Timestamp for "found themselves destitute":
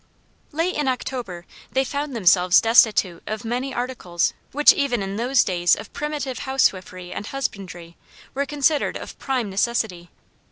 1.83-3.21